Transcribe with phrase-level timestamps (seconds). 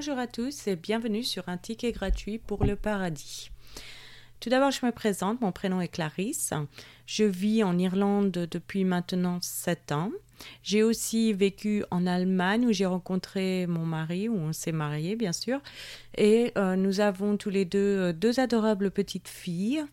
[0.00, 3.50] Bonjour à tous et bienvenue sur un ticket gratuit pour le paradis.
[4.38, 6.54] Tout d'abord, je me présente, mon prénom est Clarisse.
[7.04, 10.12] Je vis en Irlande depuis maintenant 7 ans.
[10.62, 15.32] J'ai aussi vécu en Allemagne où j'ai rencontré mon mari, où on s'est mariés bien
[15.32, 15.60] sûr.
[16.16, 19.84] Et euh, nous avons tous les deux euh, deux adorables petites filles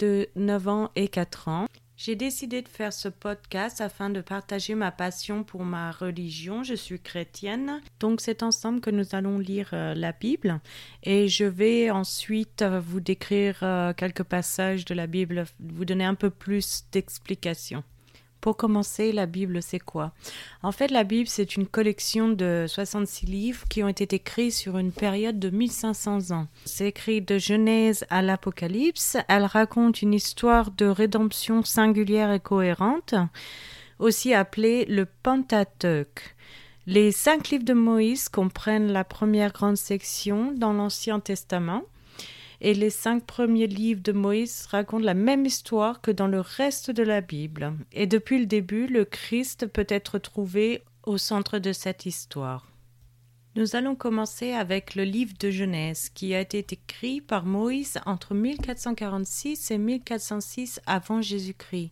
[0.00, 1.66] de 9 ans et 4 ans.
[2.04, 6.64] J'ai décidé de faire ce podcast afin de partager ma passion pour ma religion.
[6.64, 7.80] Je suis chrétienne.
[8.00, 10.58] Donc c'est ensemble que nous allons lire euh, la Bible
[11.04, 16.04] et je vais ensuite euh, vous décrire euh, quelques passages de la Bible, vous donner
[16.04, 17.84] un peu plus d'explications.
[18.42, 20.10] Pour commencer, la Bible, c'est quoi?
[20.64, 24.78] En fait, la Bible, c'est une collection de 66 livres qui ont été écrits sur
[24.78, 26.48] une période de 1500 ans.
[26.64, 29.16] C'est écrit de Genèse à l'Apocalypse.
[29.28, 33.14] Elle raconte une histoire de rédemption singulière et cohérente,
[34.00, 36.34] aussi appelée le Pentateuque.
[36.88, 41.84] Les cinq livres de Moïse comprennent la première grande section dans l'Ancien Testament
[42.62, 46.92] et les cinq premiers livres de Moïse racontent la même histoire que dans le reste
[46.92, 47.74] de la Bible.
[47.90, 52.68] Et depuis le début, le Christ peut être trouvé au centre de cette histoire.
[53.56, 58.32] Nous allons commencer avec le livre de Genèse qui a été écrit par Moïse entre
[58.32, 61.90] 1446 et 1406 avant Jésus-Christ.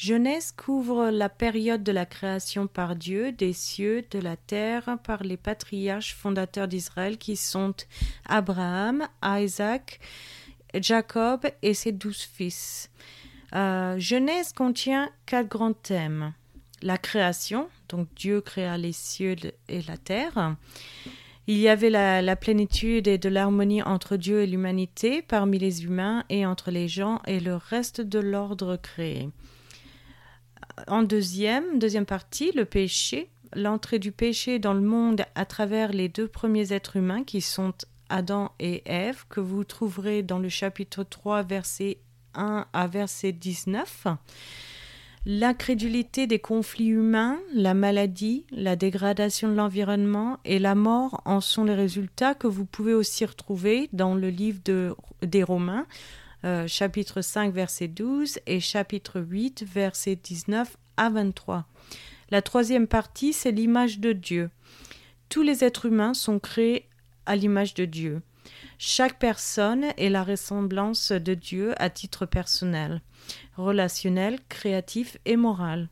[0.00, 5.22] Genèse couvre la période de la création par Dieu des cieux, de la terre, par
[5.22, 7.74] les patriarches fondateurs d'Israël qui sont
[8.24, 10.00] Abraham, Isaac,
[10.72, 12.88] Jacob et ses douze fils.
[13.54, 16.32] Euh, Genèse contient quatre grands thèmes.
[16.80, 19.36] La création, donc Dieu créa les cieux
[19.68, 20.56] et la terre.
[21.46, 25.84] Il y avait la, la plénitude et de l'harmonie entre Dieu et l'humanité, parmi les
[25.84, 29.28] humains et entre les gens et le reste de l'ordre créé
[30.88, 36.08] en deuxième, deuxième partie, le péché, l'entrée du péché dans le monde à travers les
[36.08, 37.74] deux premiers êtres humains qui sont
[38.08, 41.98] Adam et Ève, que vous trouverez dans le chapitre 3, verset
[42.34, 44.06] 1 à verset 19.
[45.26, 51.64] L'incrédulité des conflits humains, la maladie, la dégradation de l'environnement et la mort en sont
[51.64, 54.60] les résultats que vous pouvez aussi retrouver dans le livre
[55.22, 55.86] des Romains,
[56.44, 61.66] euh, chapitre 5, verset 12 et chapitre 8, verset 19 à 23.
[62.30, 64.50] La troisième partie, c'est l'image de Dieu.
[65.28, 66.88] Tous les êtres humains sont créés
[67.26, 68.22] à l'image de Dieu.
[68.78, 73.02] Chaque personne est la ressemblance de Dieu à titre personnel,
[73.56, 75.88] relationnel, créatif et moral.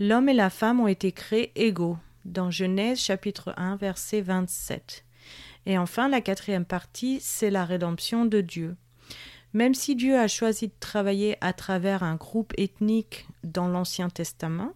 [0.00, 5.04] L'homme et la femme ont été créés égaux, dans Genèse chapitre 1 verset 27.
[5.66, 8.76] Et enfin, la quatrième partie, c'est la rédemption de Dieu.
[9.56, 14.74] Même si Dieu a choisi de travailler à travers un groupe ethnique dans l'Ancien Testament,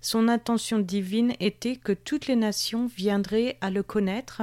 [0.00, 4.42] son intention divine était que toutes les nations viendraient à le connaître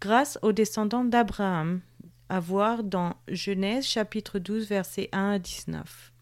[0.00, 1.80] grâce aux descendants d'Abraham,
[2.28, 6.12] à voir dans Genèse chapitre 12 versets 1 à 19.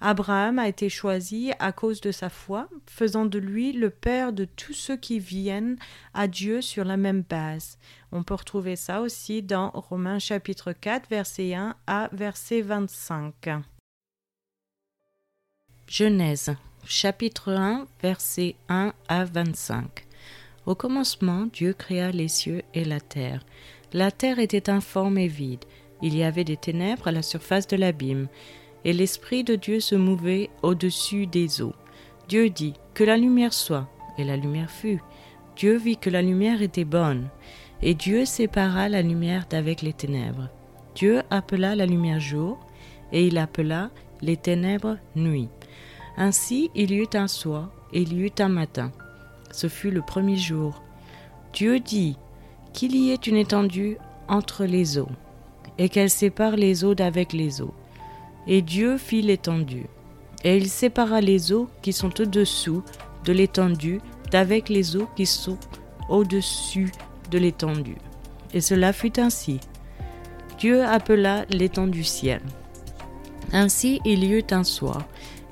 [0.00, 4.44] Abraham a été choisi à cause de sa foi, faisant de lui le père de
[4.44, 5.76] tous ceux qui viennent
[6.12, 7.78] à Dieu sur la même base.
[8.12, 13.34] On peut retrouver ça aussi dans Romains chapitre 4 verset 1 à verset 25.
[15.86, 16.54] Genèse
[16.86, 20.06] chapitre 1 verset 1 à 25.
[20.66, 23.44] Au commencement, Dieu créa les cieux et la terre.
[23.92, 25.64] La terre était informe et vide.
[26.02, 28.28] Il y avait des ténèbres à la surface de l'abîme
[28.84, 31.74] et l'Esprit de Dieu se mouvait au-dessus des eaux.
[32.28, 35.00] Dieu dit, Que la lumière soit, et la lumière fut.
[35.56, 37.28] Dieu vit que la lumière était bonne,
[37.82, 40.48] et Dieu sépara la lumière d'avec les ténèbres.
[40.94, 42.58] Dieu appela la lumière jour,
[43.12, 43.90] et il appela
[44.22, 45.48] les ténèbres nuit.
[46.16, 48.92] Ainsi il y eut un soir, et il y eut un matin.
[49.50, 50.82] Ce fut le premier jour.
[51.52, 52.16] Dieu dit,
[52.72, 55.10] Qu'il y ait une étendue entre les eaux,
[55.78, 57.74] et qu'elle sépare les eaux d'avec les eaux.
[58.46, 59.86] Et Dieu fit l'étendue.
[60.44, 62.82] Et il sépara les eaux qui sont au-dessous
[63.24, 64.00] de l'étendue
[64.30, 65.58] d'avec les eaux qui sont
[66.08, 66.92] au-dessus
[67.30, 67.98] de l'étendue.
[68.52, 69.60] Et cela fut ainsi.
[70.58, 72.40] Dieu appela l'étendue ciel.
[73.52, 75.04] Ainsi il y eut un soir,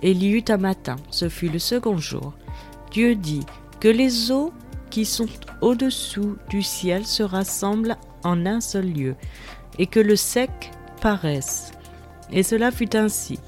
[0.02, 2.32] et il y eut un matin, ce fut le second jour.
[2.90, 3.44] Dieu dit
[3.80, 4.52] que les eaux
[4.90, 5.28] qui sont
[5.60, 9.16] au-dessous du ciel se rassemblent en un seul lieu,
[9.78, 11.72] et que le sec paraisse.
[12.32, 13.38] Et cela fut ainsi.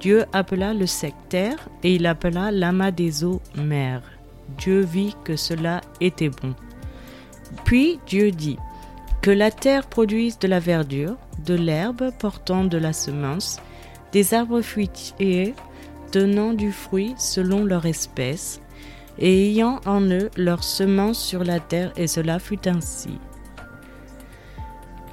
[0.00, 4.02] Dieu appela le sec terre, et il appela l'amas des eaux mer.
[4.58, 6.54] Dieu vit que cela était bon.
[7.64, 8.58] Puis Dieu dit,
[9.20, 13.60] Que la terre produise de la verdure, de l'herbe portant de la semence,
[14.10, 15.54] des arbres fruitiers
[16.12, 18.60] donnant du fruit selon leur espèce,
[19.18, 23.18] et ayant en eux leur semence sur la terre, et cela fut ainsi.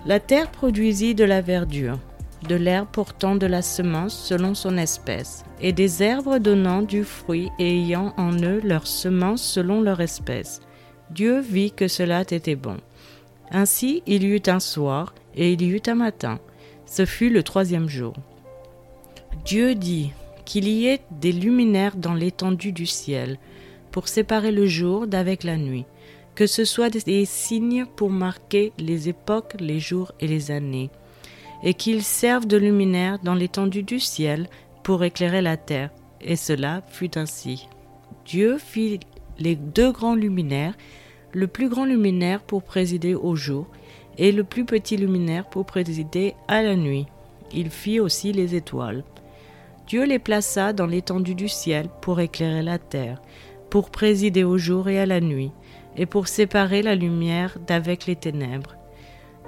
[0.06, 2.00] La terre produisit de la verdure,
[2.48, 7.50] de l'herbe portant de la semence selon son espèce, et des herbes donnant du fruit
[7.60, 10.62] et ayant en eux leur semence selon leur espèce.
[11.12, 12.78] Dieu vit que cela était bon.
[13.52, 16.40] Ainsi il y eut un soir, et il y eut un matin.
[16.86, 18.14] Ce fut le troisième jour.
[19.46, 20.12] Dieu dit
[20.46, 23.38] qu'il y ait des luminaires dans l'étendue du ciel,
[23.92, 25.86] pour séparer le jour d'avec la nuit,
[26.36, 30.90] que ce soit des signes pour marquer les époques, les jours et les années,
[31.64, 34.48] et qu'ils servent de luminaires dans l'étendue du ciel
[34.84, 35.92] pour éclairer la terre.
[36.22, 37.68] Et cela fut ainsi.
[38.26, 39.00] Dieu fit
[39.38, 40.76] les deux grands luminaires,
[41.34, 43.68] le plus grand luminaire pour présider au jour,
[44.18, 47.08] et le plus petit luminaire pour présider à la nuit.
[47.54, 49.04] Il fit aussi les étoiles.
[49.88, 53.22] Dieu les plaça dans l'étendue du ciel pour éclairer la terre,
[53.70, 55.52] pour présider au jour et à la nuit,
[55.96, 58.76] et pour séparer la lumière d'avec les ténèbres.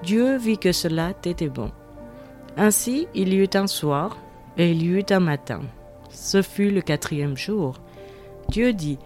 [0.04, 1.72] Dieu vit que cela était bon.
[2.58, 4.18] Ainsi il y eut un soir,
[4.58, 5.62] et il y eut un matin.
[6.10, 7.76] Ce fut le quatrième jour.
[8.50, 9.00] Dieu dit,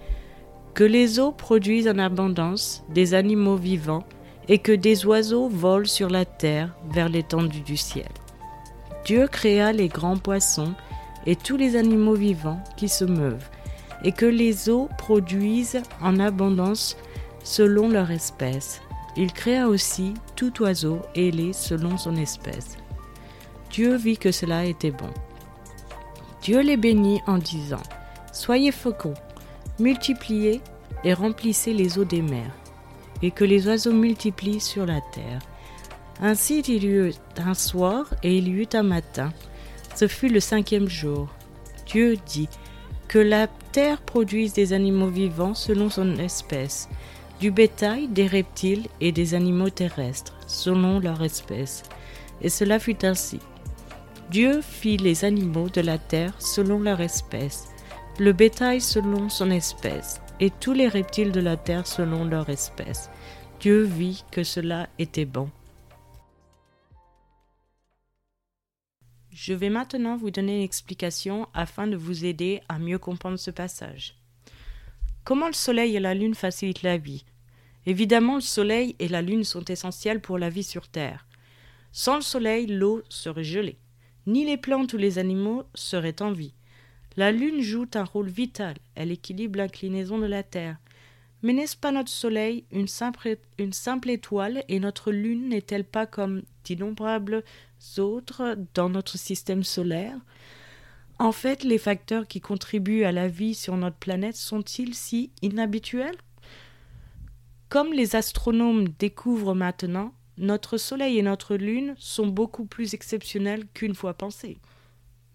[0.73, 4.03] Que les eaux produisent en abondance des animaux vivants,
[4.47, 8.09] et que des oiseaux volent sur la terre vers l'étendue du ciel.
[9.05, 10.73] Dieu créa les grands poissons
[11.25, 13.47] et tous les animaux vivants qui se meuvent,
[14.03, 16.97] et que les eaux produisent en abondance
[17.43, 18.81] selon leur espèce.
[19.17, 22.77] Il créa aussi tout oiseau ailé selon son espèce.
[23.75, 25.09] Dieu vit que cela était bon.
[26.41, 27.83] Dieu les bénit en disant,
[28.31, 29.15] Soyez faucons,
[29.79, 30.61] multipliez
[31.03, 32.55] et remplissez les eaux des mers,
[33.21, 35.41] et que les oiseaux multiplient sur la terre.
[36.21, 39.33] Ainsi il y eut un soir et il y eut un matin.
[39.93, 41.27] Ce fut le cinquième jour.
[41.85, 42.47] Dieu dit,
[43.09, 46.87] Que la terre produise des animaux vivants selon son espèce,
[47.41, 51.83] du bétail, des reptiles et des animaux terrestres, selon leur espèce.
[52.41, 53.41] Et cela fut ainsi.
[54.31, 57.67] Dieu fit les animaux de la terre selon leur espèce,
[58.19, 63.11] le bétail selon son espèce, et tous les reptiles de la terre selon leur espèce.
[63.59, 65.51] Dieu vit que cela était bon.
[69.29, 73.51] Je vais maintenant vous donner une explication afin de vous aider à mieux comprendre ce
[73.51, 74.15] passage.
[75.23, 77.25] Comment le Soleil et la Lune facilitent la vie?
[77.85, 81.27] Évidemment, le Soleil et la Lune sont essentiels pour la vie sur Terre.
[81.91, 83.77] Sans le Soleil, l'eau serait gelée.
[84.27, 86.53] Ni les plantes ou les animaux seraient en vie.
[87.17, 90.77] La Lune joue un rôle vital, elle équilibre l'inclinaison de la Terre.
[91.43, 96.05] Mais n'est-ce pas notre Soleil une simple, une simple étoile et notre Lune n'est-elle pas
[96.07, 97.43] comme d'innombrables
[97.97, 100.17] autres dans notre système solaire?
[101.19, 106.17] En fait, les facteurs qui contribuent à la vie sur notre planète sont-ils si inhabituels?
[107.69, 113.95] Comme les astronomes découvrent maintenant, notre Soleil et notre Lune sont beaucoup plus exceptionnels qu'une
[113.95, 114.57] fois pensés.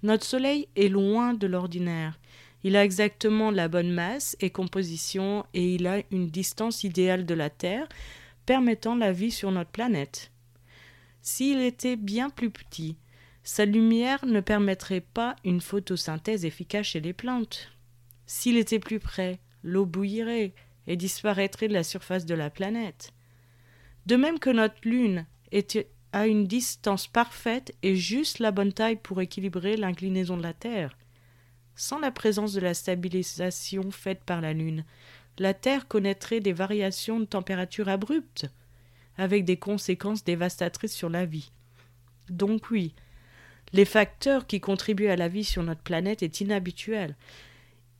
[0.02, 2.18] Notre Soleil est loin de l'ordinaire.
[2.64, 7.34] Il a exactement la bonne masse et composition et il a une distance idéale de
[7.34, 7.88] la Terre,
[8.44, 10.30] permettant la vie sur notre planète.
[11.22, 12.96] S'il était bien plus petit,
[13.42, 17.68] sa lumière ne permettrait pas une photosynthèse efficace chez les plantes.
[18.26, 20.52] S'il était plus près, l'eau bouillirait
[20.86, 23.12] et disparaîtrait de la surface de la planète.
[24.06, 28.96] De même que notre Lune est à une distance parfaite et juste la bonne taille
[28.96, 30.96] pour équilibrer l'inclinaison de la Terre.
[31.76, 34.84] Sans la présence de la stabilisation faite par la Lune,
[35.38, 38.46] la Terre connaîtrait des variations de température abruptes,
[39.16, 41.52] avec des conséquences dévastatrices sur la vie.
[42.28, 42.94] Donc oui,
[43.72, 47.16] les facteurs qui contribuent à la vie sur notre planète est inhabituel,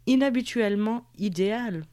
[0.07, 1.85] inhabituellement idéal.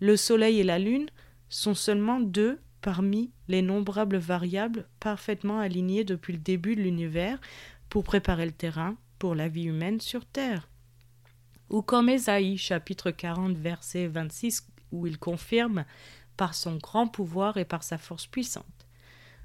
[0.00, 1.08] Le Soleil et la Lune
[1.48, 7.40] sont seulement deux parmi les nombrables variables parfaitement alignées depuis le début de l'univers
[7.88, 10.68] pour préparer le terrain pour la vie humaine sur Terre
[11.70, 15.86] ou comme Ésaïe chapitre 40 verset 26 où il confirme
[16.36, 18.86] par son grand pouvoir et par sa force puissante.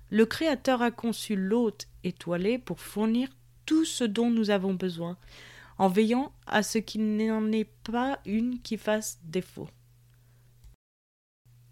[0.09, 3.29] Le Créateur a conçu l'hôte étoilé pour fournir
[3.65, 5.15] tout ce dont nous avons besoin,
[5.77, 9.69] en veillant à ce qu'il n'en ait pas une qui fasse défaut.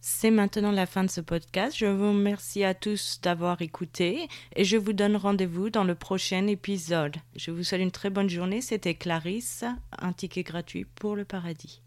[0.09, 1.75] C'est maintenant la fin de ce podcast.
[1.77, 6.47] Je vous remercie à tous d'avoir écouté et je vous donne rendez-vous dans le prochain
[6.47, 7.17] épisode.
[7.35, 8.61] Je vous souhaite une très bonne journée.
[8.61, 9.65] C'était Clarisse,
[9.99, 11.81] un ticket gratuit pour le paradis.